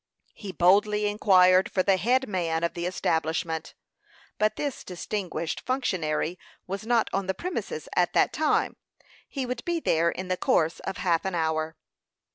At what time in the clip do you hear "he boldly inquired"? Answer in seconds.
0.33-1.69